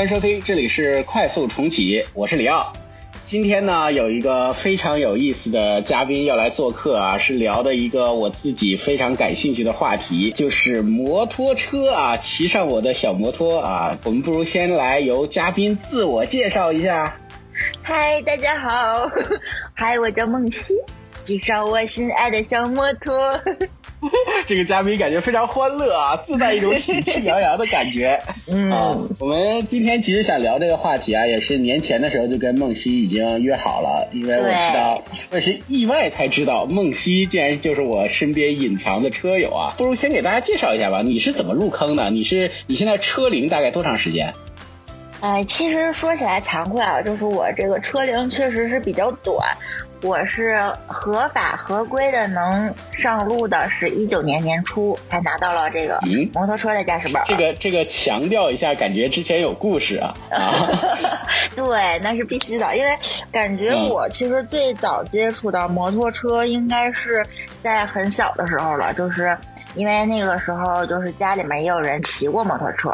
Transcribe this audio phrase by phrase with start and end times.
[0.00, 2.72] 欢迎收听，这里是快速重启，我是李奥。
[3.26, 13.98] 今天呢，有一个非常有意思的嘉宾要来做客啊，是聊的一个我自己非常感兴趣的话题，就是摩托车啊，骑上我的小摩托啊。
[14.04, 17.20] 我们不如先来由嘉宾自我介绍一下。
[17.82, 19.10] 嗨，大家好，
[19.76, 20.72] 嗨，我叫梦溪，
[21.30, 23.40] 骑上我心爱的小摩托。
[24.48, 28.20] 这个嘉宾感觉非常欢乐啊， 自带一种喜气洋洋的感觉。
[28.48, 39.74] 嗯，我们今天其实想聊这个话题啊，也是年前的时候就跟梦溪已经约好了，因为我知道，我是意外才知道梦溪竟然就是我身边隐藏的车友啊。
[39.78, 42.10] 不如先给大家介绍一下吧，你是怎么入坑的？
[42.10, 44.34] 你是你现在车龄大概多长时间？
[45.20, 49.56] 哎，其实说起来惭愧啊，就是我这个车龄确实是比较短。
[50.02, 56.00] 我是合法合规的，能上路的是一九年年初才拿到了这个
[56.32, 57.22] 摩托车的驾驶本。
[57.26, 60.14] 这个这个强调一下，感觉之前有故事啊。
[61.54, 62.98] 对，那是必须的，因为
[63.30, 67.26] 感觉我其实最早接触到摩托车应该是
[67.62, 69.36] 在很小的时候了，就是
[69.74, 72.90] 因为那个时候就是家里面也有人骑过摩托车。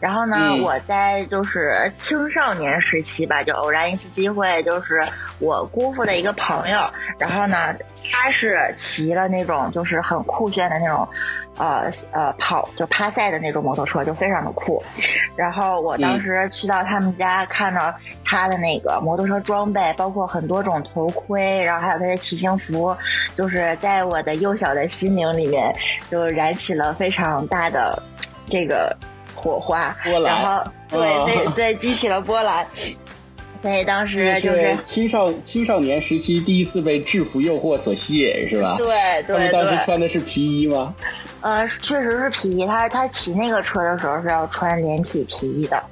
[0.00, 5.06] 然后呢，我在就是青少年时期吧，就偶然一次机会，就是
[5.38, 7.72] 我姑父的一个朋友，然后呢，
[8.10, 11.08] 他是骑了那种就是很酷炫的那种，
[11.56, 14.82] 呃呃跑就趴赛的那种摩托车，就非常的酷。
[15.36, 22.96] 然后我当时去到他们家，看到他的那个摩托车装备，包括很多种头盔，然后还有他的骑行服，
[23.36, 25.72] 就是在我的幼小的心灵里面，
[26.10, 28.02] 就燃起了非常大的
[28.48, 28.96] 这个。
[29.42, 32.64] 火花，然后对对对，激起了波澜，
[33.60, 38.76] 所以当时就是青少青少年时期第一次被制服诱惑所吸引，是吧？
[38.78, 38.86] 对
[39.26, 39.36] 对对。
[39.36, 40.94] 他们当时穿的是皮衣吗？
[41.40, 42.64] 呃，确实是皮衣。
[42.66, 45.82] 他他骑那个车的时候是要穿连体皮衣的。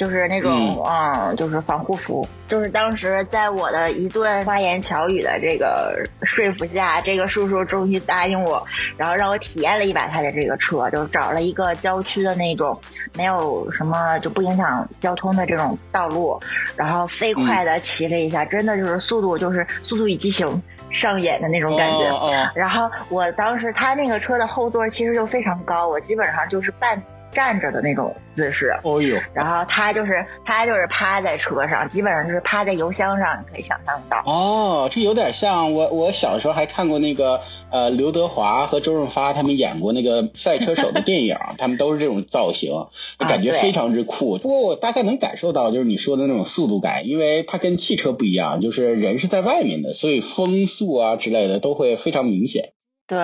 [0.00, 2.26] 就是那种嗯，就是防护服。
[2.48, 8.66] 就是当时在我的一顿花言巧语的这个说服下，这个叔叔终于答应我，
[8.96, 12.80] 然后让我体验了一把他的这个车，就找了一个郊区的那种
[13.14, 16.40] 没有什么就不影响交通的这种道路，
[16.76, 22.50] 然后飞快的骑了一下，真的就是速度就是速度与激情上演的那种感觉。
[22.54, 27.00] 然后我当时他那个车的后座其实就非常高，我基本上就是半。
[27.32, 34.22] 站着的那种姿势，哦呦，然后他就是他就是趴在车上，基本上就是趴在油箱上，你可以想象到。
[34.26, 42.72] 哦，这有点像我我小时候还看过那个呃刘德华和周润发他们演过那个赛车手的电影， 他们都是这种造型，
[43.18, 44.38] 感觉非常之酷。
[44.38, 52.70] 不过我大概能感受到就是你说的那种速度感，因为它跟汽车不一样，就是人是在外面的，所以风速啊之类的都会非常明显。
[53.10, 53.18] 对，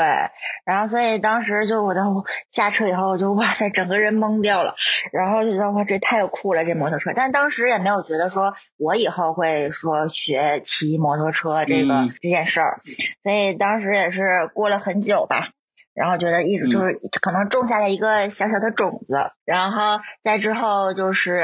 [0.64, 2.02] 然后所以当时就我到
[2.50, 4.74] 下 车以后，我就哇塞，整个人懵掉了，
[5.12, 7.12] 然后就觉得哇，这太酷了，这摩托车。
[7.14, 12.80] 但当时也没有觉得说我以后会说学骑摩托车这个这件事儿，
[13.22, 15.50] 所以当时也是过了很久吧。
[15.96, 21.42] 然后觉得一直就是可能种下了一个小小的种子，然后再之后就是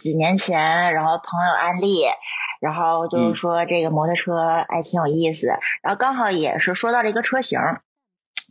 [0.00, 2.00] 几年前，然后朋友安利，
[2.60, 5.48] 然后就是说这个摩托车哎挺有意思，
[5.82, 7.60] 然后刚好也是说到了一个车型。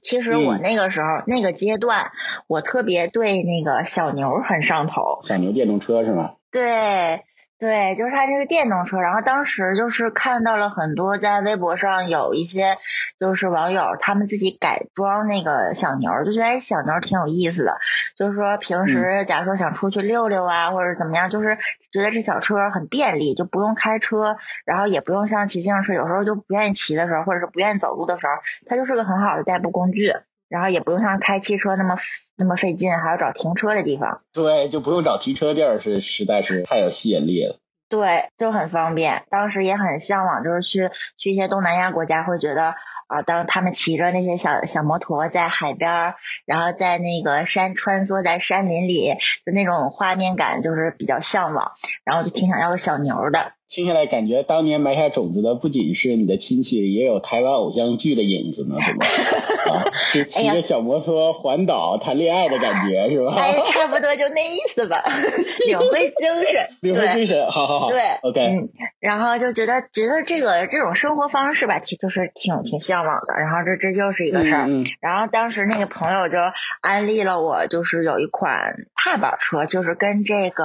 [0.04, 2.12] 其实我那个时候那个阶段，
[2.46, 5.18] 我特别对那个小牛很上头。
[5.22, 6.36] 小牛电动车是吗？
[6.52, 7.24] 对。
[7.60, 12.78] 对，就是它这个电动车，然后当时就是看到了很多在微博上有一些
[13.20, 17.80] 就是网友他们自己改装那个小牛，就觉得小牛挺有意思的，
[18.16, 21.58] 就是说平时假如说想出去溜溜啊，或者怎么样，就是
[21.92, 28.34] 觉得这小车很便利，就不用开车，然后也不用像骑自行车，有时候就不愿意骑的时候，或者是不愿意走路的时候，
[28.68, 30.14] 它就是个很好的代步工具，
[30.50, 31.98] 然后也不用像开汽车那么。
[32.40, 34.22] 那么费劲，还要找停车的地方。
[34.32, 37.58] 对，就不用找停车地儿，是实在是太有吸引力了。
[37.90, 39.24] 对，就很方便。
[39.32, 42.76] 当时也很向往，就是去去一些东南亚国家，会觉得
[43.08, 46.14] 啊，当他们骑着那些小小摩托在海边，
[46.46, 51.72] 然后在那个山穿梭在山林里的那种画面感，就是比较向往。
[52.04, 53.54] 然后就挺想要个小牛的。
[53.70, 59.06] 听下来感觉当年埋下种子的不仅是你的亲戚，也有台湾偶像剧的影子呢，是吗？
[59.68, 59.84] 啊，
[60.14, 63.36] 就骑着小摩托环岛谈恋爱的感觉，是吧？
[63.36, 65.04] 哎，差不多就那意思吧，
[65.68, 68.70] 领会精神，领会精神，好好好，对，OK，嗯，
[69.02, 74.70] 然后就觉得觉得这个这种生活方式吧，其实就是挺挺向往的，然后这这又是一个事儿，
[75.02, 76.38] 然后当时那个朋友就
[76.80, 80.64] 安利了我，就是有一款踏板车，就是跟这个。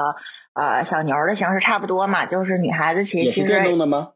[0.54, 3.62] 呃，小牛的形式差不多嘛，就是女孩子骑，其实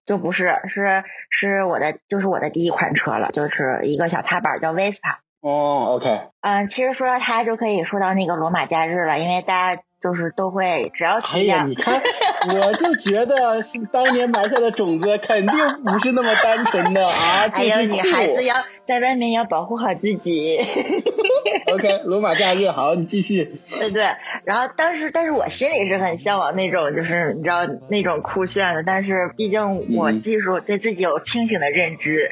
[0.04, 5.16] 就不是，是是我的，就是我的第一款车了，就是一个小踏板叫 Vespa。
[5.40, 6.20] 哦，OK。
[6.40, 9.82] 嗯，其实说到它就可以说到那个罗马假日了，因为大家。
[10.06, 12.00] 就是都会，只要哎呀，你看，
[12.54, 17.48] 我就觉得是当年埋下的种子肯定不是那么单纯的啊！
[17.52, 18.54] 还有女孩子要
[18.86, 20.58] 在外面要保护好自己。
[21.74, 23.56] OK，罗马假日好，你继续。
[23.76, 24.10] 对对，
[24.44, 32.30] 然后当时，但是我心里是很向往那种，就是你知道那种酷炫的，但是毕竟我技术对自己有清醒的认知，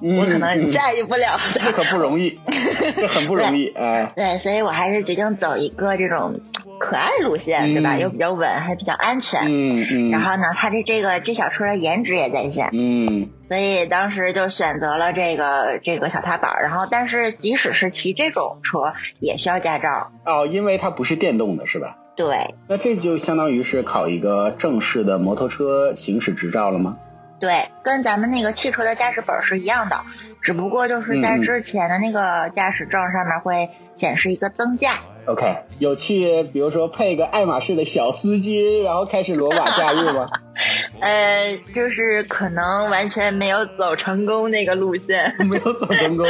[0.00, 1.36] 我可能驾驭不了。
[1.54, 2.38] 这可不容易，
[2.94, 4.12] 这很不容易啊。
[4.14, 6.34] 对，所以我还是决定走一个这种。
[6.84, 7.96] 可爱路线对吧？
[7.96, 9.46] 又比较稳，还比较安全。
[9.46, 10.10] 嗯嗯。
[10.10, 12.68] 然后呢，它的这个这小车的颜值也在线。
[12.72, 13.30] 嗯。
[13.48, 16.52] 所以当时就选择了这个这个小踏板。
[16.62, 20.12] 然后，但是即使是骑这种车，也需要驾照。
[20.26, 21.96] 哦，因为它不是电动的，是吧？
[22.16, 22.54] 对。
[22.68, 26.98] 那这就相当于是考一个正式的摩托车行驶执照了吗？
[27.40, 29.96] 对，跟咱们那个汽车的驾驶本是一样的，
[30.44, 35.00] 只不过就是在之前的那个驾驶证上面会显示一个增驾。
[35.24, 40.28] OK，有去比如说配个爱马仕的小丝巾，然后开始罗马假日吗？
[41.00, 46.26] 呃，就是可能完全没有走成功那个路线，没有走成功。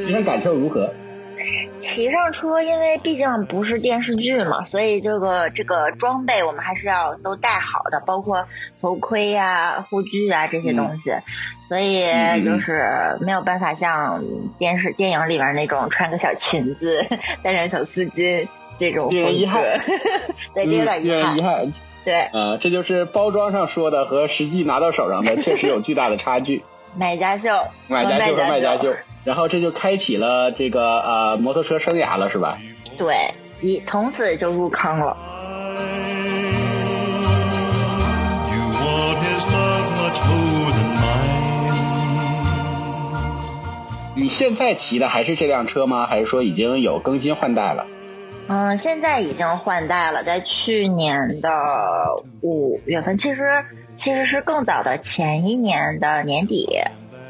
[0.00, 0.90] 今天感受如何？
[1.80, 8.46] 骑上车，因为毕竟不是电视剧嘛，所以这个这个装备我们还是要都带好的，包括
[8.80, 11.14] 头盔呀、护具啊这些东西，
[11.68, 14.22] 所以就是没有办法像
[14.58, 17.04] 电视电影里边那种穿个小裙子、
[17.42, 18.46] 带上小丝巾
[18.78, 19.60] 这种风格。
[20.54, 21.72] 对，这有点遗憾。
[22.04, 26.62] 对，啊，这就是包装上说的和实际拿到手上的确实有巨大的差距。
[26.96, 27.48] 买家秀，
[27.88, 28.94] 买家秀和卖家秀。
[29.22, 32.58] 然后这就开启了这个呃摩托车生涯了，是吧？
[32.96, 35.16] 对，一从此就入坑了。
[44.16, 46.06] 你现在骑的还是这辆车吗？
[46.06, 47.86] 还是说已经有更新换代了？
[48.48, 51.50] 嗯，现在已经换代了，在去年的
[52.42, 53.44] 五月份，其实
[54.00, 56.66] 其实是更早的前一年的年底。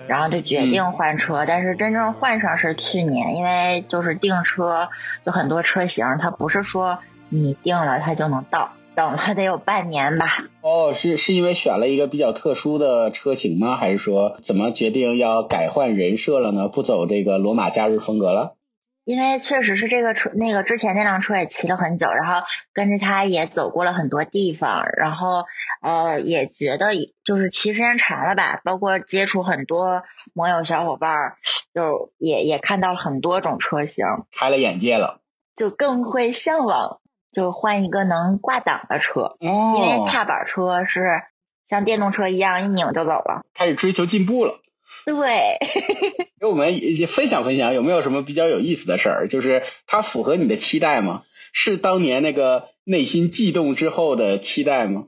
[0.07, 4.89] 然后就决定换车，但是真正换上是去年，因为就是订车，
[5.27, 10.45] 就很多车型，它不是说你订了它就能到，等了得有半年吧。
[10.63, 13.77] 哦，是是因为选了一个比较特殊的车型吗？
[13.77, 16.69] 还是说怎么决定要改换人设了呢？
[16.69, 18.55] 不走这个罗马假日风格了？
[19.11, 25.47] 因为确实是这个车，那个之前那辆车也骑了很久，然后跟着他也走过了很多地方，然后
[25.83, 26.93] 呃也觉得
[27.25, 31.11] 就是骑时间长了吧，包括接触很多摩友小伙伴，
[31.75, 35.19] 就也也看到了很多种车型，开了眼界了，
[35.57, 37.01] 就更会向往
[37.33, 39.51] 就换一个能挂档的车，因
[39.83, 41.21] 为踏板车是
[41.67, 44.61] 像电动车一样一拧就走了，开始追求进步了。
[45.07, 45.59] 对，
[46.41, 49.29] 给我们分享分享，有没有什么比较有意思的事儿？
[49.29, 51.23] 就是它符合你的期待吗？
[51.53, 55.05] 是当年那个内心悸动之后的期待吗？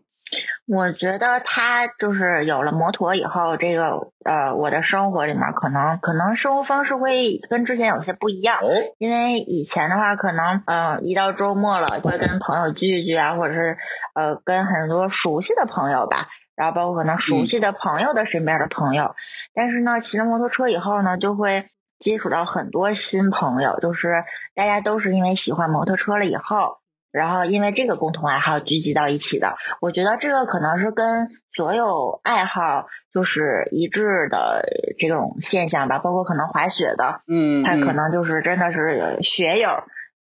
[0.67, 8.61] 我觉得他就是有了摩托以后，这个呃，我的生活里面可能可能生活方式会跟之前有些不一样。
[8.99, 13.77] 因为以前的话，可能嗯，一到周末了，会跟朋友聚一聚啊，或者是
[14.15, 16.29] 呃，跟很多熟悉的朋友吧。
[16.55, 19.15] 然后包括可能熟悉的朋友的身边的朋友，
[19.55, 21.67] 但是呢，骑了摩托车以后呢，就会
[21.99, 26.79] 接触到很多新朋友，就是大家都是因为喜欢摩托车了以后，
[27.11, 29.57] 然后因为这个共同爱好聚集到一起的。
[29.81, 34.65] 我觉得这个可能是跟所有爱好就是一致的
[34.99, 39.71] 这种现象吧，包括可能滑雪的，嗯，他可能就是真的是学友，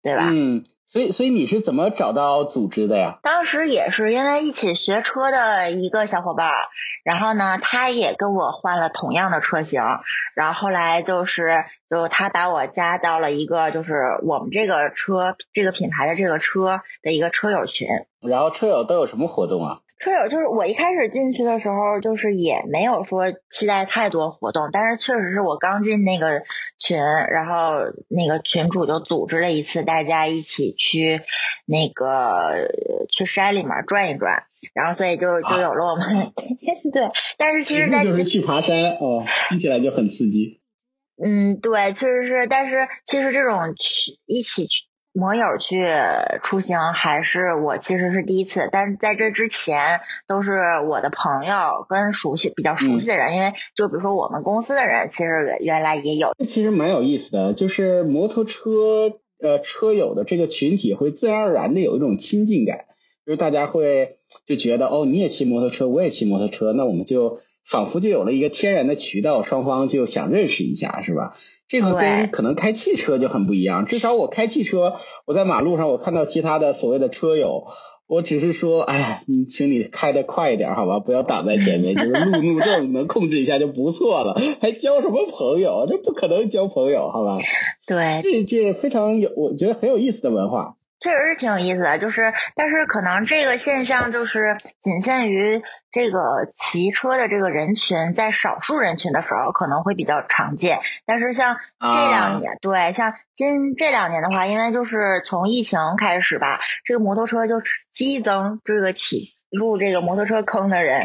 [0.02, 0.28] 对吧？
[0.30, 0.62] 嗯。
[0.92, 3.20] 所以，所以你是怎么找到组织的呀？
[3.23, 6.50] 当时也是因为一起学车的一个小伙伴，
[7.04, 9.80] 然后呢，他也跟我换了同样的车型，
[10.35, 17.87] 然后后来就是，就他把我加到了一个就是我们这个车这个品牌的这个车的一个车友群。
[18.20, 19.78] 然后车友都有什么活动啊？
[20.00, 26.42] 车友就是我一开始进去的时候，就是也没有说期待太多活动，但是确实是我刚进那个
[26.78, 31.21] 群，然后那个群主就组织了一次，大家一起去
[31.66, 32.71] 那个
[33.11, 36.33] 去山里面转一转，然后所以就就有了我们
[36.92, 40.62] 对，但是其实在就是去爬山哦，听起来就很刺激。
[41.23, 44.89] 嗯，对，确实是，但是其实这种去一起去。
[45.12, 45.85] 摩友去
[46.43, 50.52] 出行还是我其实是第一次，但是在这之前都是
[50.88, 56.33] 我的朋友跟熟悉比较熟悉的人，因为就比如说我们公司的人，其实原来也有。
[56.47, 62.85] 其实蛮有意思的，就是摩托车呃车友的这个群体会自然而然的有一种亲近感，
[63.26, 71.37] 就是大家会就觉得哦你也骑摩托车，我也骑摩托车，那我们就仿佛就有了一个天然的渠道，双方就想认识一下，是吧？
[71.70, 73.86] 这个跟可能开汽车就很不一样。
[73.86, 77.68] 至少我开汽车，我在马路上我看到其他的所谓的车友。
[78.08, 85.86] 我只是说，哎呀，你请你开的快一点，好吧，不要挡在前面，就是路怒症能控制一下就不错了，还交什么朋友？
[85.88, 87.38] 这不可能交朋友，好吧？
[87.86, 90.74] 对，这这非常有，我觉得很有意思的文化。
[91.00, 96.21] 确实是挺有意思的，就是，但是可能这个现象就是仅限于这个
[96.54, 100.80] 骑车的这个人群，在少数人群的时候可能会比较常见。
[101.07, 107.62] 但是像这两年，对，像今这两年的话，因为就是从疫情开始吧，这个摩托车就
[107.95, 111.00] 激增，这个起入这个摩托车坑的人，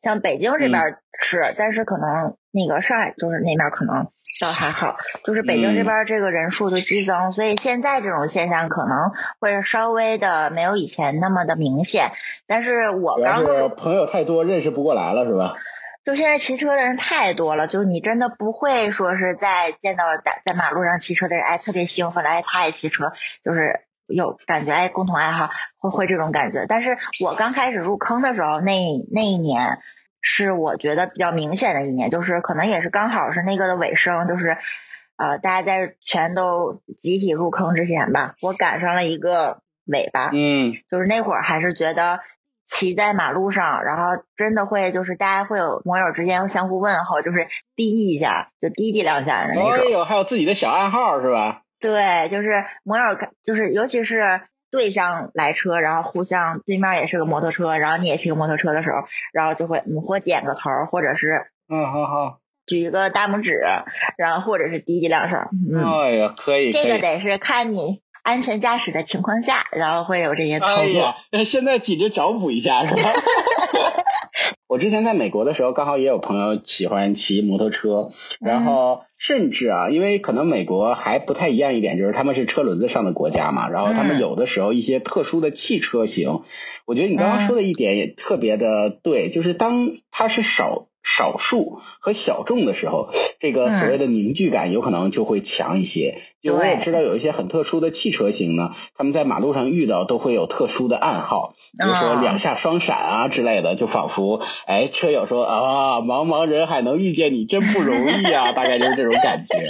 [0.00, 4.12] 像北京这边是，但是可能那个上海就是那边可能。
[4.40, 12.12] 倒还好，就是北京这边这个人数就激增，所以现在这种现象可能会稍微的没有以前那么的明显。
[12.46, 13.44] 但是我刚
[13.76, 15.56] 朋友太多，认识不过来了，是吧？
[16.04, 23.12] 就现在骑车的人太多了，就你真的不会说是在见到在在马路上骑车的人，哎，特别兴奋，哎，他也骑车，
[23.44, 26.64] 就是有感觉，哎，共同爱好会会这种感觉。
[26.66, 28.72] 但是我刚开始入坑的时候，那
[29.12, 29.78] 那一年。
[30.22, 34.58] 是我觉得比较明显的一年，就是可能也是刚好是那个的尾声，就是
[35.16, 42.20] 呃，大家在全都集体入坑之前吧，我赶上了一个尾巴，嗯，就是那会儿还是觉得
[42.66, 51.62] 骑在马路上，然后真的会就是大家会有摩友之间相互问候，就是滴一下就滴滴两下的那种，哎呦，还有自己的小暗号是吧？
[51.80, 53.04] 对，就是摩友，
[53.42, 54.42] 就是尤其是。
[54.70, 58.98] 对向来车，然后互相对面也是个摩托车，然后你也骑个摩托车的时候，
[59.32, 63.60] 然后就会你或点个头，或者是嗯好好举一个大拇指，
[64.16, 65.48] 然后或者是滴滴两声。
[65.72, 71.14] 嗯哎呀，可以，这个得是看你安全驾驶的情况下，然后会有这些操作。
[71.44, 73.02] 现在紧着找补一下是吧？
[74.66, 78.10] 我之前在美国的时候，刚好也有朋友喜欢骑摩托车，
[78.40, 86.40] 然后甚至啊，因为可能美国还不太一样一点，就是他们是车轮子上的国家嘛，然后他们有的时候一些特殊的汽车型，
[86.86, 90.89] 我觉得你刚刚说的一点也特别的对，就是当它是少。
[91.02, 93.08] 少数和小众的时候，
[93.40, 96.18] 这个所谓的凝聚感有可能就会强一些。
[96.42, 109.62] 就我也知道有一些很特殊的汽车型呢，他们在马路上遇到都会有特殊的暗号，比如说两下双闪啊之类的，就仿佛哎车友说啊，茫茫人海能遇见你真不容易啊， 大概就是这种感觉。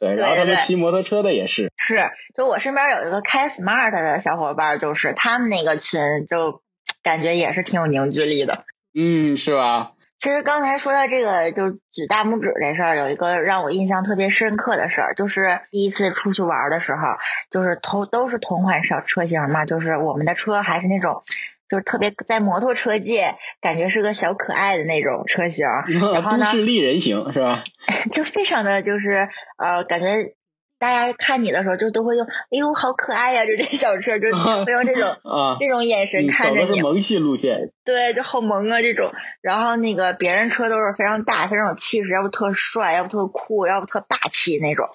[0.00, 1.70] 对，然后他们骑摩托车的也是。
[1.76, 2.02] 是，
[2.36, 6.60] 就我身边有一个开 smart 的小伙伴，就是他们那个群就
[7.02, 8.64] 感觉也是挺有凝聚力的。
[8.94, 9.92] 嗯，是吧？
[10.20, 17.02] 其实刚才说到这个，就举大拇指这事儿，有一个让我印象特别深刻的事儿，就是第一次出去玩的时候，
[17.50, 21.22] 就是同都是同款小车型嘛，就是我们的车还是那种，
[21.68, 25.66] 就是特别在摩托车界感觉是个小可爱的那种车型，
[26.12, 27.62] 然后呢，都市丽人型是吧？
[28.10, 30.34] 就非常的就是呃，感觉。
[30.78, 35.16] 大家看你的时候，就都会用“哎呦，好可爱呀”就这小车，就会用这种
[35.58, 36.76] 这种眼神看着你。
[36.76, 37.72] 是萌系路线。
[37.84, 39.10] 对，就好萌啊这种。
[39.40, 44.88] 然后那个别人车都是非常大，非常有气势，要不特帅，要不特酷，要不特霸气那种。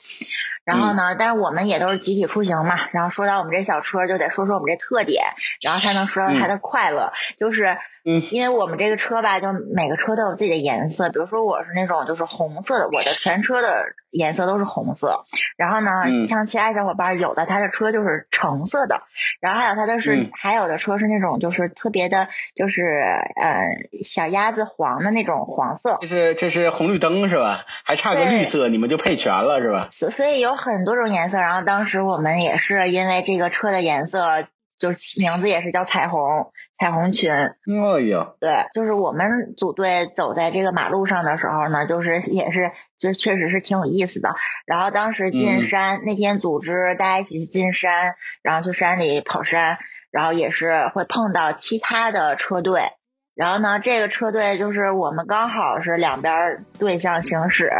[0.63, 2.75] 然后呢，但是我们也都是集体出行嘛。
[2.93, 5.23] 然后说到我们这小车，就得说说我们这特点，
[5.61, 7.77] 然后才能说到它的快乐，就是。
[8.05, 11.09] 嗯，因为我们这个车吧，就每个车都有自己的颜色。
[11.09, 15.23] 比如说我是那种就是红色的，我的全车的颜色都是红色。
[15.55, 19.03] 然后呢，像其他小伙伴有的他的车就是橙色的，
[19.39, 23.67] 然后还有他的是还有的车是那种就是特别的，就是呃
[24.05, 25.97] 小鸭子黄的那种黄色。
[26.01, 27.63] 这是这是红绿灯是吧？
[27.85, 29.87] 还差个绿色，你们就配全了是吧？
[29.91, 31.39] 所所以有很多种颜色。
[31.39, 34.19] 然后当时我们也是因为这个车的颜色。
[34.83, 37.31] 就是名字也是叫彩虹，彩虹群。
[37.31, 44.35] 哎呀，对，就是我们组队走在这个马路上的时候呢，就是也是，就确实是挺有意思的。
[44.65, 49.77] 然后当时进山那天，组织大家一起去进山，然后去山里跑山，
[50.11, 52.89] 然后也是会碰到其他的车队。
[53.35, 57.71] 然后呢，这个车队就是我们刚好是两边对向行驶，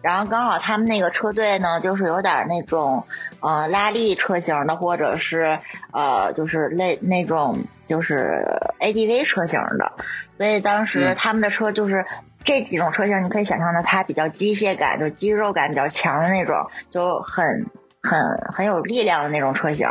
[0.00, 3.06] 然后刚好他们那个车队呢，就是有点那种
[3.40, 5.58] 呃拉力车型的，或者是
[5.92, 8.46] 呃就是类那种就是
[8.80, 9.92] ADV 车型的，
[10.38, 12.06] 所以当时他们的车就是
[12.42, 17.66] 这几种车型，你可以想象的它比较机械感，就肌肉感比较强的那种，就很
[18.02, 19.86] 很很有力量的那种车型。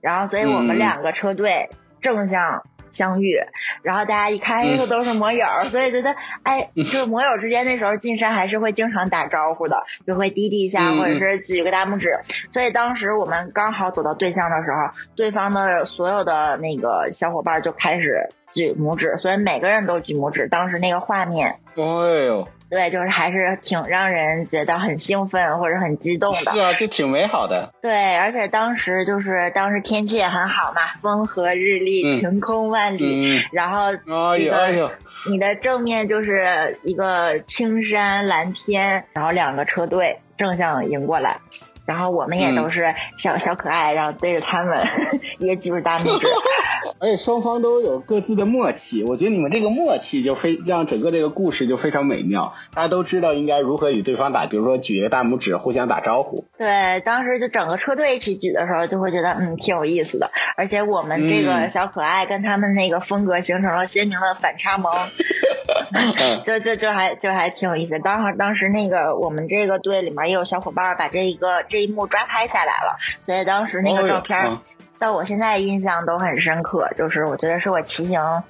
[0.00, 1.70] 然后，所以我们两个车队
[2.02, 2.64] 正向。
[2.90, 3.38] 相遇，
[3.82, 9.76] 然后大家一看，哎，这都是摩友，所以觉得，哎，就是摩友之间那时候进山还是会经常打招呼的，
[10.06, 12.10] 就会滴滴一下，或者是举个大拇指。
[12.50, 14.76] 所以当时我们刚好走到对象的时候，
[15.16, 20.48] 对方的所有的那个小伙伴就开始举拇指，所以每个人都举拇指。
[20.48, 21.82] 当时那个画面，哎
[22.26, 22.48] 呦。
[22.70, 26.52] 对，就是还是挺让人觉得很兴奋或者很激动的。
[26.52, 27.72] 是啊，就挺美好的。
[27.80, 33.42] 对，而且当时就是当时天气也很好嘛，风和日丽，晴空万里。
[33.52, 34.38] 然后哎
[34.72, 34.90] 呦，
[35.30, 41.38] 你的正面就是一个青山蓝天，然后两个车队正向迎过来。
[41.88, 44.86] 然后我们也都是小小可爱，然后对着他们
[45.40, 46.26] 也举着大拇指，
[47.00, 49.02] 而且双方都有各自的默契。
[49.04, 52.52] 我觉得你们这个默契就非让整个这个故事就非常美妙。
[52.74, 56.44] 大家都知道应该如何与对方打，比如说举一个大拇指互相打招呼。
[56.58, 60.30] 对，当时就整个车队一起举的时候，就会觉得嗯挺有意思的。
[60.58, 64.92] 而且我们这个小可爱跟他们那个风格形成了鲜明的反差萌，
[66.44, 67.98] 就就就还就还挺有意思。
[68.00, 71.78] 当时当时那个我们这个队里面也有小伙伴把这一个这。
[71.78, 74.58] 这一幕抓拍下来了，所以当时那个照片
[74.98, 78.42] 到我现在印象都很深刻，就是我觉得是我骑行，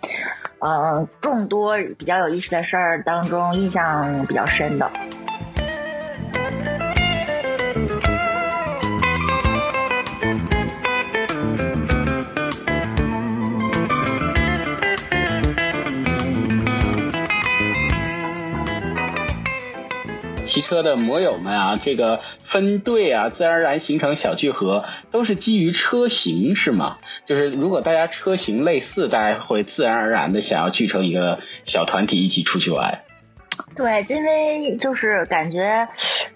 [0.60, 4.90] 嗯，众多比较有意思的事儿当中印象比较深的。
[20.58, 26.98] 骑车的摩友们啊，这个分队啊，自然而然形成小聚合，都是基于车型是吗？
[27.24, 33.02] 就是如果大家车型类似，大家会自然而然的想要聚成一个小团体一起出去玩。
[33.76, 35.88] 对，因为就是感觉，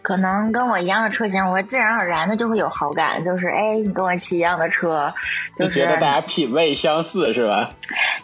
[0.03, 3.25] 可能跟我一样的车型，我会自然而然的就会有好感。
[3.25, 5.15] 就是哎，你跟我骑一样的车，
[5.59, 7.71] 就觉得大家品味相似，是吧？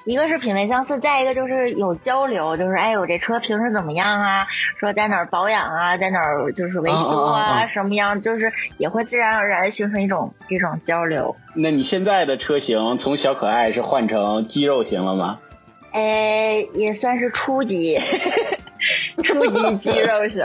[0.09, 4.47] 一个是品味相似，再一个就是有交流，就是哎，我这车平时怎么样啊？
[4.81, 11.37] 说在哪儿保养啊，在哪儿就是维修啊，什么样，就是也会自然而然形成一种这种交流。
[11.53, 15.41] 那你现在的车型从小可爱是换成肌肉型了吗？
[15.93, 18.01] 哎，也算是初级。
[19.23, 20.45] 初级肌肉型，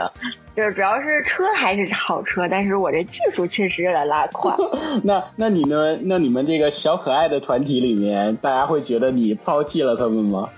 [0.55, 4.55] 就是主要是车还是好车，但是我这技术确实有点拉胯。
[5.03, 5.97] 那那你呢？
[6.03, 10.49] 那你们这个小可爱的团体里面，大家会觉得你抛弃了他们吗？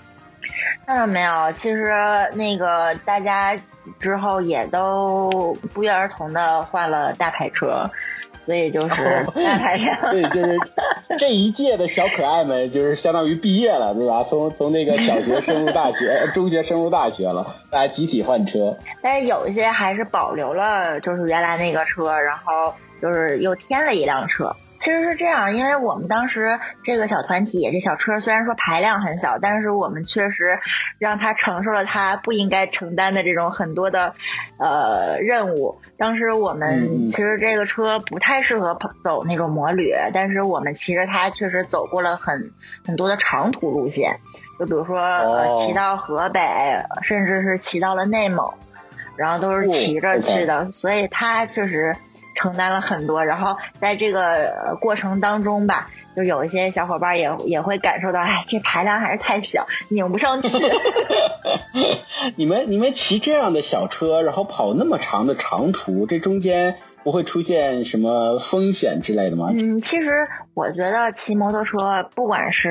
[0.87, 1.91] 那倒没有，其实
[2.33, 3.57] 那个大家
[3.99, 7.83] 之后也都不约而同的换了大牌车。
[8.45, 10.59] 所以就是大排量，对，就是
[11.17, 14.23] 这一届的小可爱们，就是相当于毕业了，对吧？
[14.23, 18.77] 从从那个小学升入大学，中学升入大学了，大家集体换车。
[19.01, 24.55] 但是有一些还是保留了，就是原来那个车，然后就是又添了一辆车。
[24.85, 30.59] 其实是这样，因为我们当时这个小团体，这小车虽然说排量很小，但是我们确实
[30.99, 34.13] 让他承受了他不应该承担的这种很多的
[34.59, 35.81] 呃任务。
[35.97, 42.51] 当时我们其实这个车不太适合走那种摩旅，但是我们骑着它确实走过了很
[42.85, 44.19] 很多的长途路线，
[44.59, 46.39] 就比如说呃骑到河北，
[47.01, 48.53] 甚至是骑到了内蒙，
[49.17, 51.95] 然后都是骑着去的，所以它确实。
[52.45, 60.49] 承担了很多，然后在这个过程当中吧，就有一些小伙伴也也会感受到，哎，这排量还是太小，拧不上去。
[62.37, 69.49] 你们你们骑这样的小车，然后跑那么长的长途，这中间不会出现什么风险之类的吗？
[69.51, 70.11] 嗯，其实
[70.53, 72.69] 我觉得骑摩托车不管是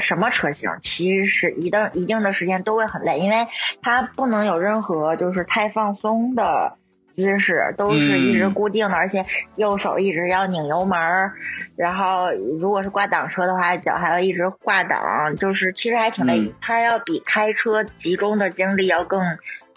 [0.00, 3.48] 什么车型，骑是一定一定的时间都会很累，因为
[3.82, 6.76] 它不能有任何就是太放松的。
[7.16, 9.24] 姿势都是一直固定的，而且
[9.56, 11.32] 右手一直要拧油门儿，
[11.74, 16.52] 然后如果是挂挡车的话，脚还要一直挂挡，就是其实还挺累。
[16.60, 19.22] 它要比开车集中的精力要更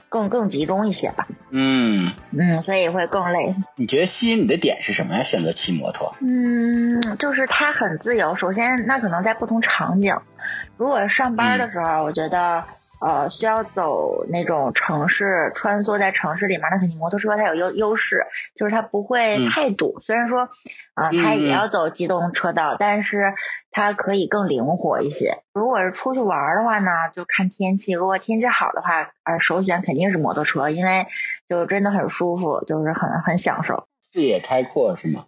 [0.09, 1.27] 更更集中一些吧。
[1.49, 3.55] 嗯嗯，所以会更累。
[3.75, 5.23] 你觉得吸引你的点是什么呀？
[5.23, 6.13] 选择骑摩托？
[6.19, 8.35] 嗯，就是它很自由。
[8.35, 10.13] 首先，那可能在不同场景，
[10.75, 12.65] 如果上班的时候，我觉得。
[13.01, 19.99] 呃，需要走那种城市，穿梭在城市里面，那肯定摩托车它有优优势，就是它不会太堵。
[20.01, 20.49] 虽然说，
[20.93, 23.33] 啊，它也要走机动车道，但是
[23.71, 25.43] 它可以更灵活一些。
[25.53, 27.93] 如果是出去玩的话呢，就看天气。
[27.93, 31.07] 如果天气好的话，呃，首选肯定是摩托车，因为
[31.47, 33.87] 就真的很舒服，就是很很享受。
[34.11, 35.25] 视野开阔是吗？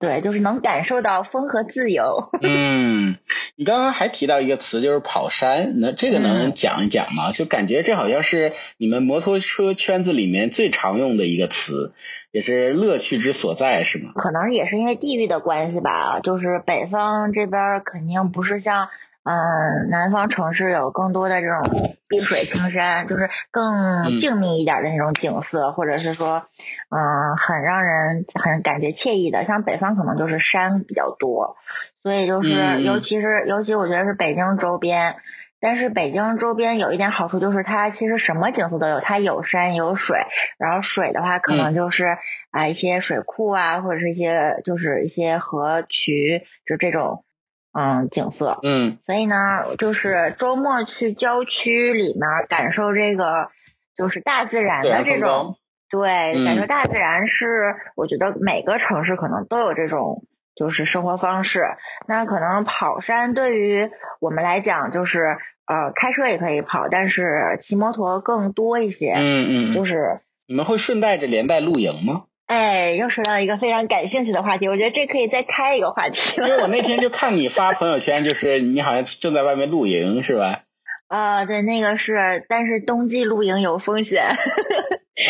[0.00, 2.30] 对，就是能感受到风和自由。
[2.40, 3.18] 嗯，
[3.54, 7.32] 你刚刚还提到一个词，就是跑山，那这个能讲一讲吗？
[7.32, 11.92] 就感觉这好像是你们摩托车圈子里面最常用的一个词，
[12.32, 14.12] 也是乐趣之所在，是吗？
[14.14, 18.88] 可能也是因为地域的关系吧，就是北方这边肯定不是像
[19.22, 26.46] 嗯，南方城市有更多的这种碧水青山，就是更静谧一点的那种景色，或者是说，
[26.88, 29.44] 嗯，很让人很感觉惬意的。
[29.44, 31.56] 像北方可能就是山比较多，
[32.02, 35.16] 所以就是，尤其是尤其我觉得是北京周边。
[35.62, 40.16] 但是北京周边有一点好处，就是它其实什么景色都有，它有山有水，
[40.58, 42.16] 然后水的话可能就是
[42.50, 47.24] 啊一些水库啊，或者是一些就是一些河渠，就这种
[47.72, 48.58] 嗯景色。
[48.62, 48.98] 嗯。
[49.02, 53.48] 所以呢，就是周末去郊区里面感受这个
[53.96, 55.56] 就是大自然的这种，
[55.90, 60.24] 对，感受大自然是我觉得每个城市可能都有这种。
[60.56, 61.62] 就是生活方式，
[62.06, 63.88] 那可能跑山对于
[64.20, 69.14] 我们来讲，就是呃开车也可以跑，但是骑摩托更多一些。
[69.14, 72.24] 嗯嗯，就是你们会顺带着连带露营吗？
[72.50, 76.40] 哎，又说到一个非常感兴趣的话题，我觉得这可以再开一个话题。
[76.40, 80.62] 因为我那天就看你发朋友圈，就是你好像正在外面露营，是吧？
[81.06, 84.24] 啊，对，那个是，但是冬季露营有风险。
[84.24, 84.34] 啊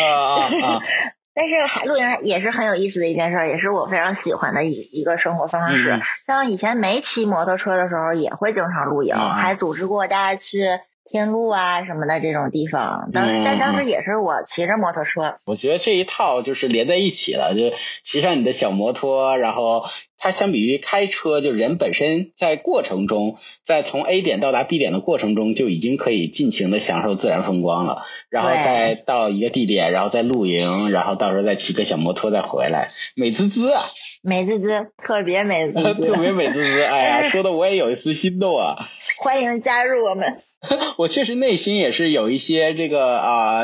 [0.01, 0.81] 啊啊！
[1.35, 1.55] 但是
[1.87, 6.01] 露营也是很有意思的一件事，也是我非常喜欢的一一个生活方式。
[6.25, 10.65] 像以前没骑摩托车的时候，也会经常露营，还组织过大家去。
[11.03, 15.37] 天路啊什么的这种地方，当但当时也是我骑着摩托车。
[15.45, 19.83] 我觉得这一套就是连在一起了，就骑上你的小摩托，然后
[20.17, 28.03] 它相比于开车，就人本身在过程中，在从 A 点到达 B 点的过程中，就已经可以尽情的享受自然风光了。
[28.29, 33.81] 然后再到一个地点，然后再露营，然后到时候再骑个小摩托再回来，美滋滋啊！
[34.23, 36.83] 美滋滋，特别美滋滋， 特别美滋滋。
[36.83, 38.75] 哎呀，说的我也有一丝心动啊！
[39.17, 40.43] 欢迎加入我们。
[40.97, 43.61] 我确实内心也是有一些这个啊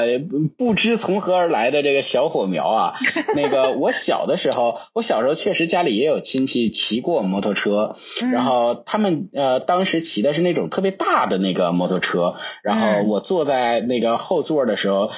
[0.57, 2.93] 不知从何而来的这个小火苗啊。
[3.35, 7.95] 那个我小的时候，我小时候确实家里也有亲戚骑过摩托车，
[8.31, 15.11] 然后他们呃当时骑的是那种特别大的那个摩托车，然后我坐在那个后座的时候。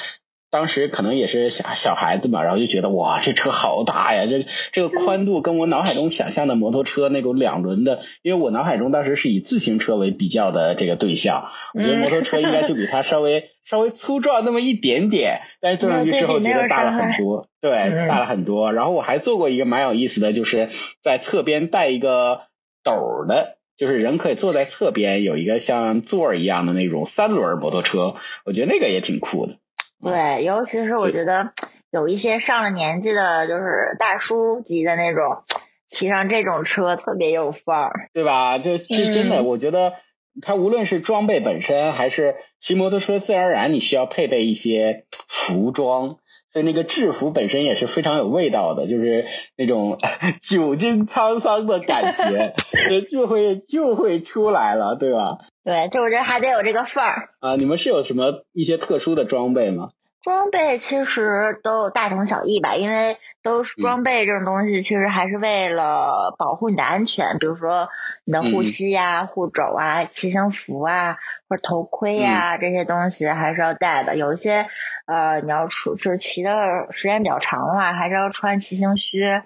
[0.52, 4.26] 当时可能也是小小孩子嘛，然后就觉得哇，这车好大呀！
[4.28, 17.72] 这这个宽度跟我脑海中想象的摩托车那种两轮的，因为我脑海中当时是以自行车为比较的这个对象，我觉得摩托车应该就比它稍微 稍微粗壮那么一点点，但是坐上去之后觉得大了很多，对，
[18.08, 18.74] 大了很多。
[18.74, 20.70] 然后我还做过一个蛮有意思的，就是
[21.04, 22.42] 在侧边带一个
[22.84, 29.58] 斗的，就是人可以坐在侧边有一个像座儿一样的那种三轮摩托车，我觉得那个也挺酷的。
[30.02, 31.52] 对，尤其是我觉得
[31.92, 35.44] 有一些上了年纪的，就是大叔级的那种，
[35.90, 38.58] 骑上这种车特别有范儿，对吧？
[38.60, 39.94] 就这真的，我觉得
[40.42, 46.18] 他无论是装备本身，还是骑摩托车，自然而然你需要配备一些服装，
[46.52, 49.98] 所以那个制服本身也是非常有味道的，就是那种
[50.42, 52.56] 久经沧桑的感觉，
[53.02, 55.38] 就会就会出来了，对吧？
[55.64, 57.56] 对，就我觉得还得有这个范儿啊！
[57.56, 59.90] 你们是有什么一些特殊的装备吗？
[60.22, 67.88] 装备其实都有大同小异吧，因为都是装备这种东西，其实还是为了保护你的安全，比如说
[68.26, 74.18] 你的护膝呀、护肘啊、骑行服啊，或者头盔呀这些东西还是要带的。
[74.18, 74.68] 有一些
[75.06, 76.52] 呃，你要出就是骑的
[76.92, 79.44] 时间比较长的话，还是要穿骑行靴，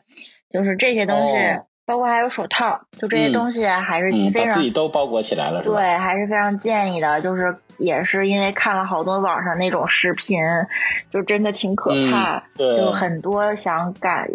[0.49, 1.33] 就是这些东西。
[1.85, 7.19] 包括还有手套，就这些东西还是非常自己都包裹起来了，对，还是非常建议的。
[7.21, 10.39] 就是也是因为看了好多网上那种视频，
[11.11, 14.29] 就真的挺可怕，就很多想赶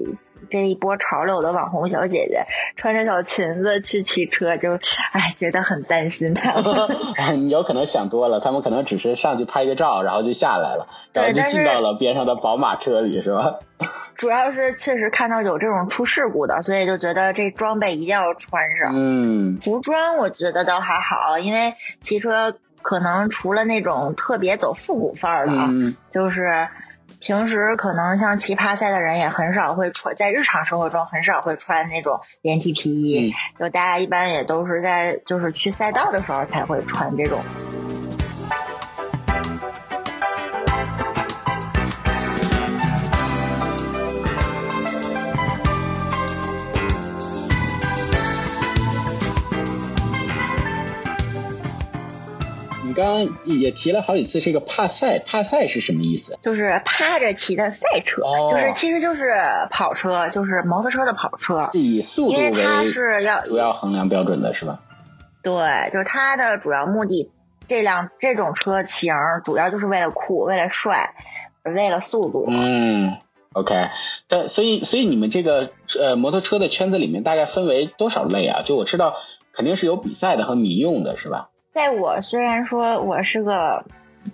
[0.51, 4.75] 这一波潮流的网红小姐姐，穿着小裙子去骑车，就
[5.13, 6.89] 哎觉得很担心他们。
[7.39, 13.57] 你有可能想多了，他们可能只是上去拍个照，然后就下来了，然后就进到了边上的宝马车里，是吧？
[14.17, 18.93] 主要是确实看到有这种出事故的，所以就觉得这装备一定要穿上。
[18.95, 25.53] 嗯，服装我觉得倒还好，因为骑车可能除了那种特别走复古范儿的，
[26.11, 26.67] 就是
[27.21, 37.41] 平时可能像奇葩赛的人也很少会穿，在日常生活中很少会穿那种连体皮衣，就大家一般也都是在就是去赛道的时候才会穿这种。
[52.99, 56.37] 刚刚也提了好几次这个帕赛，帕赛是什么意思？
[56.43, 59.33] 就是趴着骑的赛车，就是其实就是
[59.71, 64.81] 跑车，就是摩托车的跑车，以速度为是要主要衡量标准的是吧？
[65.43, 65.55] 对，
[65.93, 67.31] 就是它的主要目的，
[67.69, 71.15] 这辆这种车型主要就是为了酷，为了帅，
[71.63, 72.47] 为了速度。
[72.49, 73.17] 嗯
[73.53, 73.91] ，OK，
[74.27, 78.63] 但所以所以你们这个呃摩托车的圈子里面大概分为多少类啊？
[78.65, 79.15] 就我知道。
[79.51, 81.49] 肯定是有比赛的和民用的，是吧？
[81.79, 83.85] 在我虽然说我是个。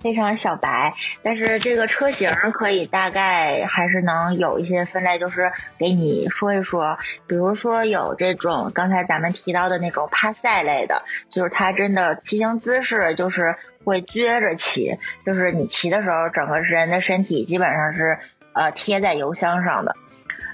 [0.00, 6.98] 非常小白，但是这个车型可以大概还是能有一些分类，就是给你说一说。
[7.28, 13.54] 比如说有这种刚才咱们提到的那种趴赛类的，就是它真的骑行姿势就是
[13.84, 18.18] 会撅着骑，就是你骑的时候整个人的身体基本上是
[18.52, 19.94] 呃贴在油箱上的。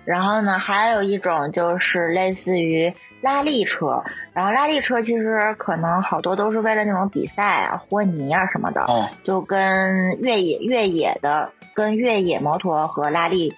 [0.04, 2.92] 然后呢，还有一种就是类似于。
[3.20, 4.02] 拉力车，
[4.32, 8.86] 然后拉力车其实可能好多都是为了那种比赛啊、和泥啊什么的，
[9.24, 13.54] 就跟越野越野的、跟越野摩托和拉力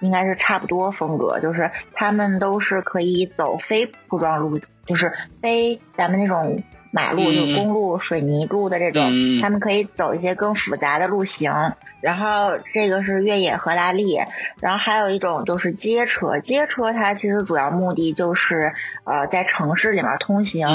[0.00, 6.62] 应该是差不多风格，就是他们都是可以走非铺装路，就是非咱们那种。
[6.96, 11.52] 马路就公路水泥路的这种，他们可以走一些更复杂的路型。
[12.00, 14.18] 然后这个是越野和拉力，
[14.60, 16.38] 然后还有一种就是街车。
[16.38, 18.72] 街车它其实主要目的就是
[19.04, 20.68] 呃在城市里面通行，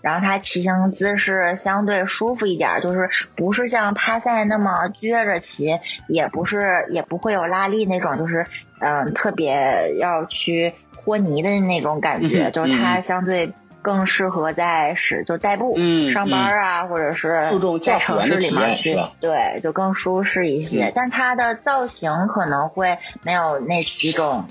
[0.00, 5.78] 然后它骑行姿势相对舒服一点，就是不是像趴赛那么撅着骑，
[6.08, 8.46] 也不是也不会有拉力那种，就是
[8.80, 13.52] 嗯特别要去和泥的那种感觉，就是它相对。
[13.82, 15.76] 更适合在使就代步、
[16.12, 17.42] 上班啊，或者是
[17.82, 20.92] 在城市里面去，对，就更舒适一些。
[20.94, 24.46] 但它的造型可能会没有那几种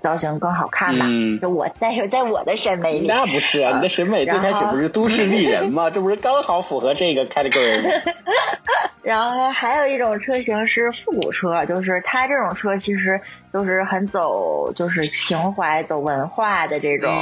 [0.00, 1.06] 造型更好看吧？
[1.40, 5.88] 就我在在我的审美里，那不是啊，你的审美最开始不是都市丽人吗？
[5.94, 7.90] 这不是刚好符合这个 category 吗？
[9.02, 13.20] 然后还有一种车型是复古车，就是它这种车其实
[13.52, 17.12] 就是很走就是情怀、走文化的这种，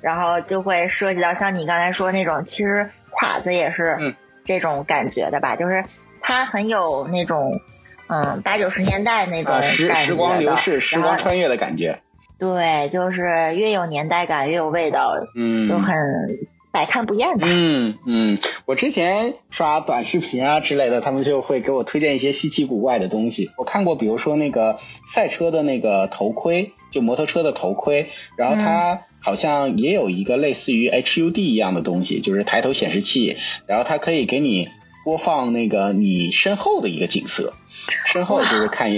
[0.00, 4.14] 然后就会涉及到像你刚才说那种，其实胯子也是
[4.46, 5.84] 这种感觉的吧，就是
[6.22, 7.60] 它很有那种
[8.06, 11.98] 嗯八九十年代那种时时光流逝、时光穿越的感觉。
[12.38, 15.96] 对，就是越有年代感越有味道，嗯，就很。
[16.74, 17.46] 百看不厌吧。
[17.48, 23.52] 嗯嗯，我之前刷短视频啊之类的，他们就会给我推荐一些稀奇古怪的东西。
[23.56, 33.36] 我看过，比如说那个赛车的那个头盔，就摩托车的头盔，然后它好像也有一个类似于 HUD 一样的东西，就是抬头显示器，
[33.68, 34.66] 然后它可以给你
[35.04, 37.52] 播放那个你身后的一个景色，
[38.06, 38.90] 身后就是看。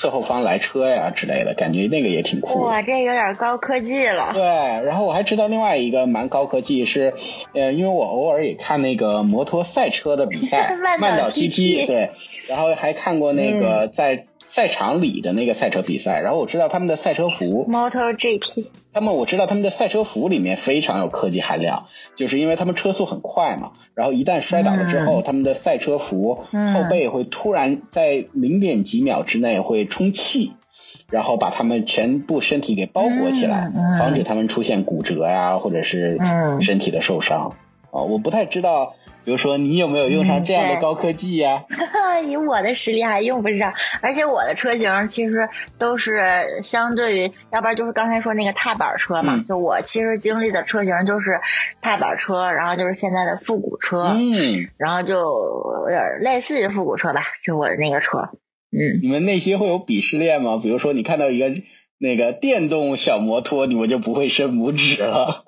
[0.00, 2.62] 侧后方来车呀之类的，感觉那个也挺酷。
[2.62, 4.30] 哇，这有点高科技了。
[4.32, 7.12] 对，然后我还知道另外一个蛮高科技是，
[7.52, 12.12] 呃，因为我偶尔也看那个摩托赛车的比赛， 慢岛 TT，对，
[12.48, 14.24] 然后还看过那个在。
[14.50, 21.86] 赛场里的那个赛车比赛，然后我知道他们的赛车服，MotoGP，他们我知道他们的赛车服里面非常有科技含量，
[22.16, 30.54] 就是因为他们车速很快嘛，然后一旦摔倒了之后，他们的赛车服后背会突然在零点几秒之内会充气，
[31.08, 36.18] 然后把他们全部身体给包裹起来，防止他们出现骨折呀，或者是
[36.60, 37.54] 身体的受伤。
[37.92, 38.94] 哦，我不太知道。
[39.24, 41.64] 比如说，你有没有用上这样的高科技呀？
[42.26, 49.44] 以我的实力还用不上，而且我的车型其实都是相对于，要不然就是刚才说那个踏板车嘛。
[49.48, 51.40] 就我其实经历的车型就是
[51.80, 58.28] 踏板车，然后就是现在的复古车，嗯，然后就有点类似于复古车吧，就我的那个车。
[58.72, 60.60] 嗯，你们内心会有鄙视链吗？
[60.62, 61.50] 比如说，你看到一个
[61.98, 65.44] 那个电动小摩托，你们就不会伸拇指了？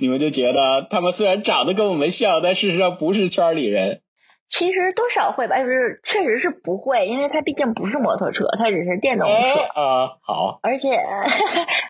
[0.00, 4.00] 你们就觉得他们虽然长得跟我们像，但事实上不是圈里人。
[4.48, 9.34] 其实多少会吧，就是确实是不会，因为它毕竟不是摩托车，它只是电动车
[9.80, 10.16] 啊。
[10.22, 10.96] 好，而且